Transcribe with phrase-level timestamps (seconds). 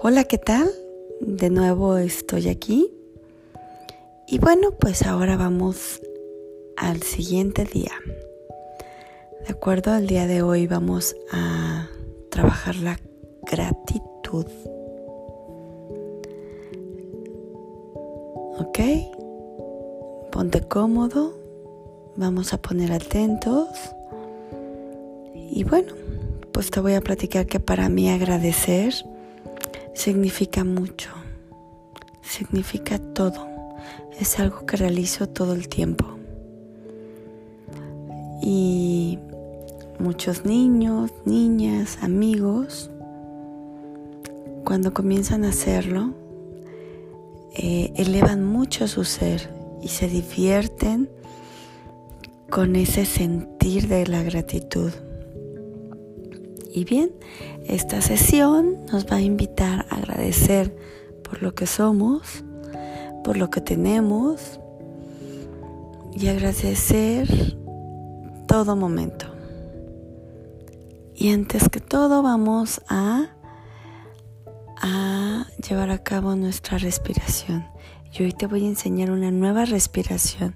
[0.00, 0.70] Hola, ¿qué tal?
[1.20, 2.88] De nuevo estoy aquí.
[4.28, 6.00] Y bueno, pues ahora vamos
[6.76, 7.90] al siguiente día.
[9.44, 11.88] De acuerdo, el día de hoy vamos a
[12.30, 13.00] trabajar la
[13.42, 14.46] gratitud.
[18.60, 18.78] ¿Ok?
[20.30, 21.36] Ponte cómodo.
[22.14, 23.68] Vamos a poner atentos.
[25.34, 25.92] Y bueno,
[26.52, 28.94] pues te voy a platicar que para mí agradecer
[29.98, 31.10] significa mucho,
[32.22, 33.48] significa todo,
[34.20, 36.06] es algo que realizo todo el tiempo.
[38.40, 39.18] Y
[39.98, 42.92] muchos niños, niñas, amigos,
[44.64, 46.14] cuando comienzan a hacerlo,
[47.56, 49.50] eh, elevan mucho su ser
[49.82, 51.10] y se divierten
[52.50, 54.92] con ese sentir de la gratitud.
[56.78, 57.10] Y bien,
[57.66, 60.76] esta sesión nos va a invitar a agradecer
[61.24, 62.44] por lo que somos,
[63.24, 64.60] por lo que tenemos
[66.14, 67.56] y agradecer
[68.46, 69.26] todo momento.
[71.16, 73.26] Y antes que todo vamos a,
[74.76, 77.66] a llevar a cabo nuestra respiración.
[78.16, 80.54] Y hoy te voy a enseñar una nueva respiración.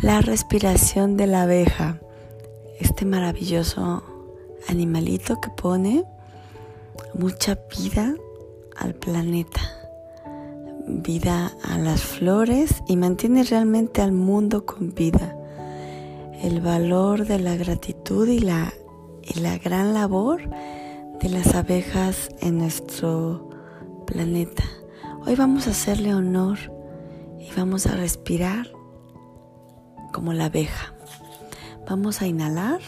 [0.00, 1.98] La respiración de la abeja.
[2.78, 4.04] Este maravilloso
[4.68, 6.04] animalito que pone
[7.14, 8.14] mucha vida
[8.76, 9.60] al planeta,
[10.86, 15.36] vida a las flores y mantiene realmente al mundo con vida.
[16.42, 18.72] El valor de la gratitud y la,
[19.22, 20.48] y la gran labor
[21.20, 23.50] de las abejas en nuestro
[24.06, 24.64] planeta.
[25.26, 26.58] Hoy vamos a hacerle honor
[27.38, 28.72] y vamos a respirar
[30.12, 30.94] como la abeja.
[31.88, 32.80] Vamos a inhalar.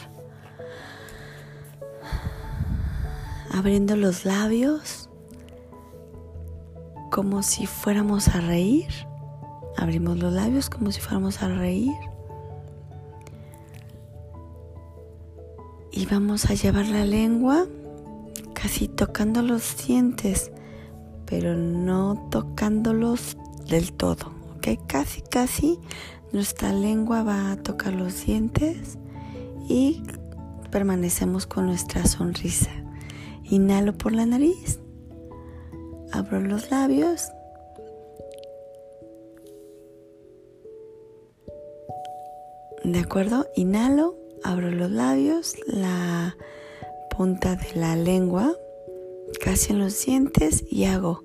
[3.53, 5.08] Abriendo los labios
[7.11, 8.89] como si fuéramos a reír.
[9.77, 11.92] Abrimos los labios como si fuéramos a reír.
[15.91, 17.67] Y vamos a llevar la lengua
[18.55, 20.51] casi tocando los dientes,
[21.27, 23.36] pero no tocándolos
[23.68, 24.33] del todo.
[24.57, 24.86] ¿Ok?
[24.86, 25.79] Casi, casi
[26.33, 28.96] nuestra lengua va a tocar los dientes
[29.68, 30.02] y
[30.70, 32.81] permanecemos con nuestra sonrisa.
[33.45, 34.80] Inhalo por la nariz.
[36.13, 37.29] Abro los labios.
[42.85, 43.47] ¿De acuerdo?
[43.55, 46.36] Inhalo, abro los labios, la
[47.17, 48.57] punta de la lengua,
[49.41, 51.24] casi en los dientes y hago.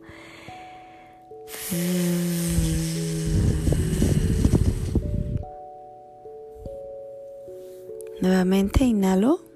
[8.22, 9.47] Nuevamente inhalo.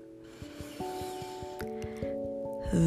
[2.73, 2.77] ¿Ya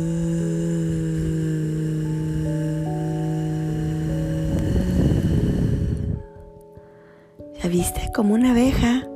[7.69, 8.11] viste?
[8.15, 9.06] Como una abeja.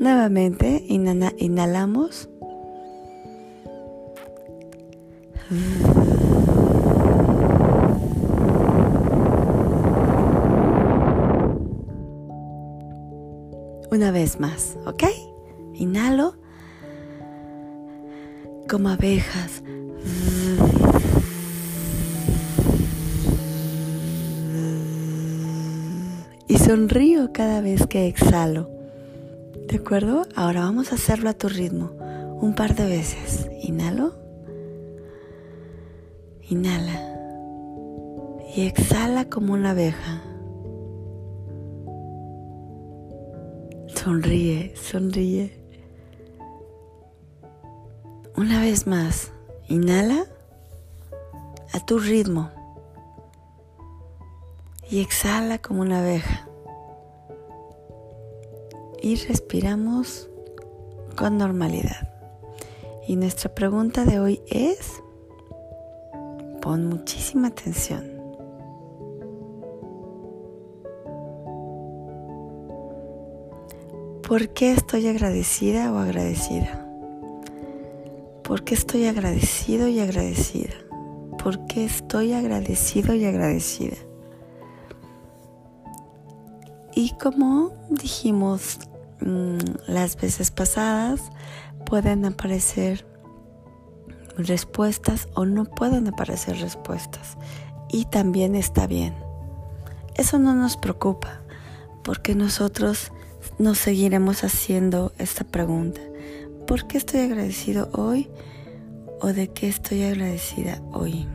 [0.00, 2.28] Nuevamente inhalamos.
[13.92, 15.04] Una vez más, ¿ok?
[15.74, 16.43] Inhalo
[18.74, 19.62] como abejas.
[26.48, 28.68] Y sonrío cada vez que exhalo.
[29.68, 30.26] ¿De acuerdo?
[30.34, 31.92] Ahora vamos a hacerlo a tu ritmo.
[32.40, 33.48] Un par de veces.
[33.62, 34.16] Inhalo.
[36.50, 37.00] Inhala.
[38.56, 40.20] Y exhala como una abeja.
[43.94, 45.63] Sonríe, sonríe.
[48.36, 49.30] Una vez más,
[49.68, 50.26] inhala
[51.72, 52.50] a tu ritmo
[54.90, 56.48] y exhala como una abeja.
[59.00, 60.28] Y respiramos
[61.16, 62.08] con normalidad.
[63.06, 65.00] Y nuestra pregunta de hoy es,
[66.60, 68.10] pon muchísima atención.
[74.26, 76.84] ¿Por qué estoy agradecida o agradecida?
[78.44, 80.74] ¿Por qué estoy agradecido y agradecida?
[81.42, 83.96] ¿Por qué estoy agradecido y agradecida?
[86.94, 88.80] Y como dijimos
[89.20, 89.58] mm,
[89.88, 91.22] las veces pasadas,
[91.86, 93.06] pueden aparecer
[94.36, 97.38] respuestas o no pueden aparecer respuestas.
[97.88, 99.14] Y también está bien.
[100.16, 101.40] Eso no nos preocupa,
[102.02, 103.10] porque nosotros
[103.58, 106.00] nos seguiremos haciendo esta pregunta.
[106.66, 108.28] ¿Por qué estoy agradecido hoy
[109.20, 111.26] ¿O de qué estoy agradecida hoy?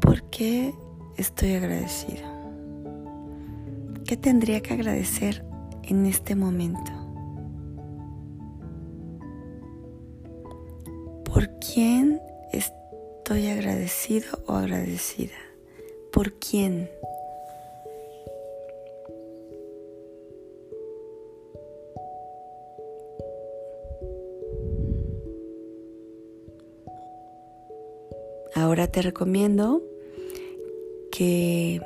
[0.00, 0.74] ¿Por qué
[1.16, 2.24] estoy agradecido?
[4.04, 5.44] ¿Qué tendría que agradecer
[5.84, 6.90] en este momento?
[11.24, 12.20] ¿Por quién
[12.52, 15.38] estoy agradecido o agradecida?
[16.12, 16.90] ¿Por quién?
[28.88, 29.82] Te recomiendo
[31.10, 31.80] que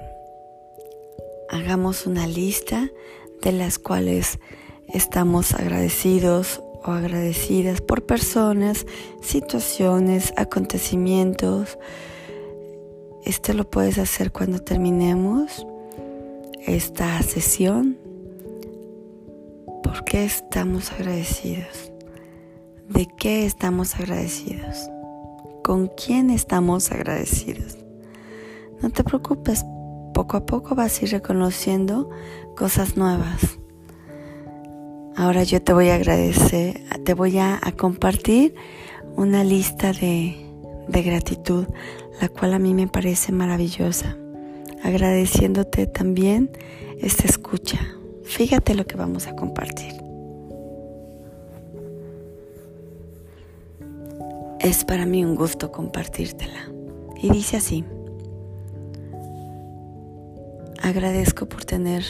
[1.51, 2.91] hagamos una lista
[3.43, 4.39] de las cuales
[4.89, 8.87] estamos agradecidos o agradecidas por personas,
[9.21, 11.79] situaciones, acontecimientos.
[13.25, 15.67] Esto lo puedes hacer cuando terminemos
[16.67, 17.99] esta sesión.
[19.83, 21.93] ¿Por qué estamos agradecidos?
[22.89, 24.91] ¿De qué estamos agradecidos?
[25.67, 27.77] Con quién estamos agradecidos.
[28.81, 29.65] No te preocupes,
[30.15, 32.09] poco a poco vas a ir reconociendo
[32.57, 33.59] cosas nuevas.
[35.17, 38.55] Ahora yo te voy a agradecer, te voy a, compartir
[39.17, 40.37] una lista de,
[40.87, 41.67] de gratitud,
[42.21, 44.17] la cual a mí me parece maravillosa.
[44.85, 46.49] Agradeciéndote también
[47.01, 47.81] esta escucha.
[48.23, 50.06] Fíjate lo que vamos a compartir.
[54.67, 56.73] Es para mí un gusto compartírtela.
[57.23, 57.85] Y dice así,
[60.83, 62.03] agradezco por tener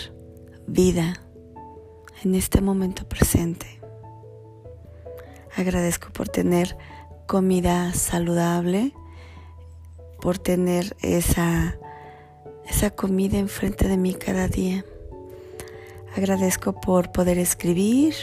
[0.66, 1.20] vida
[2.24, 3.66] en este momento presente.
[5.54, 6.78] Agradezco por tener
[7.26, 8.94] comida saludable,
[10.22, 11.76] por tener esa,
[12.66, 14.82] esa comida enfrente de mí cada día.
[16.16, 18.14] Agradezco por poder escribir,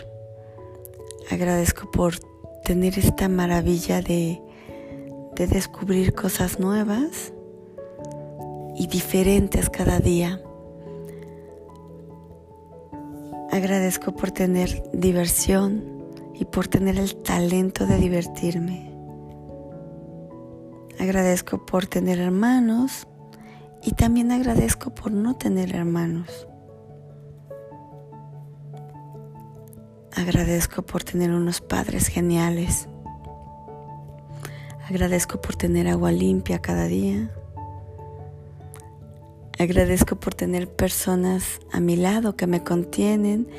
[1.30, 2.33] agradezco por
[2.64, 4.42] tener esta maravilla de,
[5.36, 7.34] de descubrir cosas nuevas
[8.76, 10.42] y diferentes cada día.
[13.52, 15.84] Agradezco por tener diversión
[16.34, 18.92] y por tener el talento de divertirme.
[21.00, 23.08] Agradezco por tener hermanos
[23.84, 26.48] y también agradezco por no tener hermanos.
[30.26, 32.88] Agradezco por tener unos padres geniales.
[34.88, 37.30] Agradezco por tener agua limpia cada día.
[39.60, 43.50] Agradezco por tener personas a mi lado que me contienen,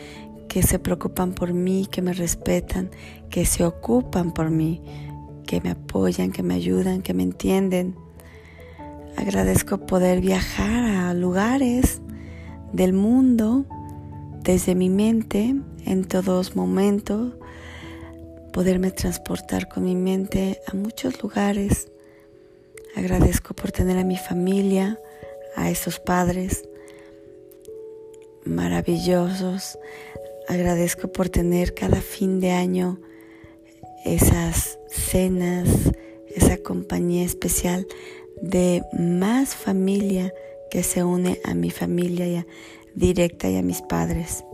[0.49, 2.90] que se preocupan por mí, que me respetan,
[3.28, 4.81] que se ocupan por mí,
[5.46, 7.94] que me apoyan, que me ayudan, que me entienden.
[9.19, 12.00] Agradezco poder viajar a lugares
[12.72, 13.66] del mundo
[14.43, 15.55] desde mi mente
[15.85, 17.35] en todos momentos,
[18.53, 21.89] poderme transportar con mi mente a muchos lugares.
[22.97, 24.99] Agradezco por tener a mi familia,
[25.57, 26.69] a esos padres
[28.45, 29.79] maravillosos.
[30.49, 33.01] Agradezco por tener cada fin de año
[34.05, 35.69] esas cenas,
[36.29, 37.87] esa compañía especial
[38.43, 40.33] de más familia
[40.71, 42.47] que se une a mi familia y a
[42.95, 44.45] directa y a mis padres.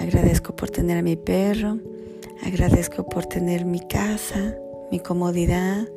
[0.00, 1.78] Agradezco por tener a mi perro,
[2.44, 4.56] agradezco por tener mi casa,
[4.90, 5.88] mi comodidad,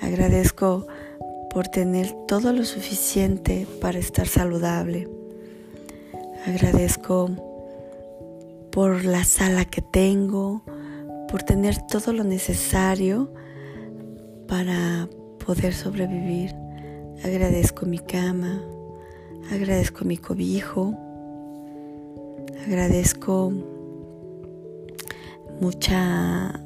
[0.00, 0.86] agradezco
[1.50, 5.08] por tener todo lo suficiente para estar saludable.
[6.46, 7.30] Agradezco
[8.70, 10.62] por la sala que tengo,
[11.28, 13.32] por tener todo lo necesario
[14.46, 15.08] para
[15.44, 16.54] poder sobrevivir.
[17.24, 18.62] Agradezco mi cama,
[19.50, 20.94] Agradezco mi cobijo.
[22.66, 23.52] Agradezco
[25.60, 26.62] mucha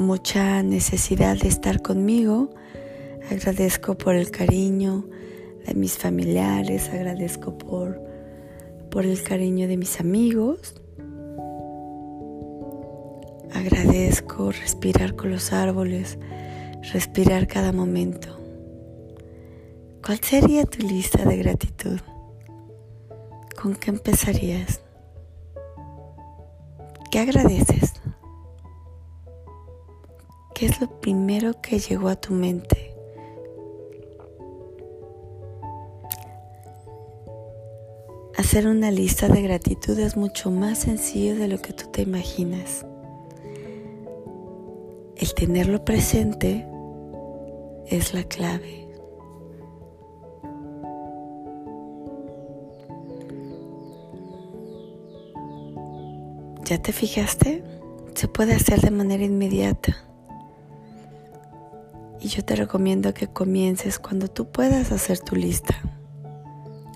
[0.00, 2.50] mucha necesidad de estar conmigo.
[3.30, 5.04] Agradezco por el cariño
[5.66, 8.00] de mis familiares, agradezco por,
[8.90, 10.74] por el cariño de mis amigos.
[13.52, 16.18] Agradezco respirar con los árboles,
[16.92, 18.38] respirar cada momento.
[20.04, 22.00] ¿Cuál sería tu lista de gratitud?
[23.60, 24.80] ¿Con qué empezarías?
[27.10, 27.92] ¿Qué agradeces?
[30.54, 32.94] ¿Qué es lo primero que llegó a tu mente?
[38.38, 42.86] Hacer una lista de gratitud es mucho más sencillo de lo que tú te imaginas.
[45.16, 46.66] El tenerlo presente
[47.88, 48.89] es la clave.
[56.70, 57.64] ¿Ya te fijaste
[58.14, 59.96] se puede hacer de manera inmediata.
[62.20, 65.74] Y yo te recomiendo que comiences cuando tú puedas hacer tu lista,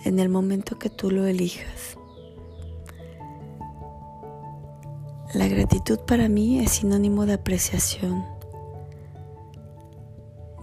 [0.04, 1.98] en el momento que tú lo elijas.
[5.32, 8.24] La gratitud para mí es sinónimo de apreciación,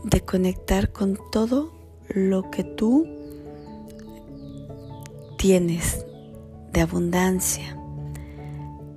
[0.05, 1.73] de conectar con todo
[2.07, 3.05] lo que tú
[5.37, 6.05] tienes
[6.71, 7.80] de abundancia.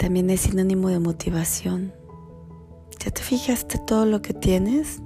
[0.04, 1.94] También es sinónimo de motivación.
[3.02, 5.00] ¿Ya te fijaste todo lo que tienes?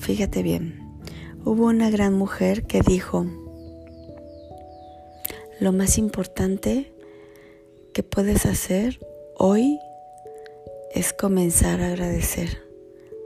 [0.00, 1.00] Fíjate bien.
[1.44, 3.26] Hubo una gran mujer que dijo,
[5.58, 6.94] lo más importante
[7.92, 9.00] que puedes hacer
[9.36, 9.80] hoy
[10.92, 12.62] es comenzar a agradecer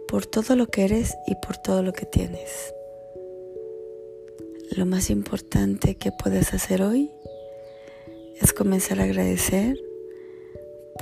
[0.09, 2.73] por todo lo que eres y por todo lo que tienes.
[4.75, 7.13] Lo más importante que puedes hacer hoy
[8.41, 9.79] es comenzar a agradecer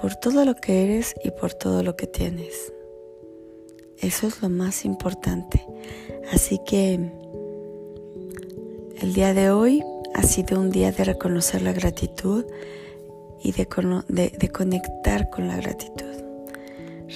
[0.01, 2.73] por todo lo que eres y por todo lo que tienes.
[3.99, 5.65] Eso es lo más importante.
[6.33, 6.95] Así que
[9.01, 9.83] el día de hoy
[10.15, 12.45] ha sido un día de reconocer la gratitud
[13.43, 13.67] y de,
[14.51, 16.05] conectar con la gratitud.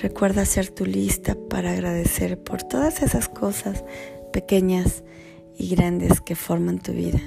[0.03, 3.85] Recuerda hacer tu lista para agradecer por todas esas cosas
[4.33, 5.03] pequeñas
[5.57, 7.21] y grandes que forman tu vida.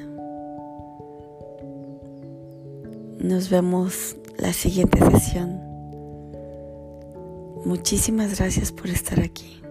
[3.23, 5.61] Nos vemos la siguiente sesión.
[7.63, 9.61] Muchísimas gracias por estar aquí.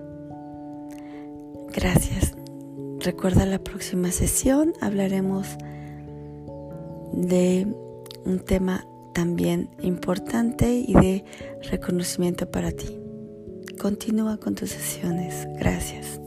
[1.70, 2.34] Gracias.
[3.00, 5.48] Recuerda la próxima sesión hablaremos
[7.12, 7.66] de
[8.24, 11.24] un tema también importante y de
[11.70, 12.98] reconocimiento para ti.
[13.78, 15.46] Continúa con tus sesiones.
[15.58, 16.18] Gracias.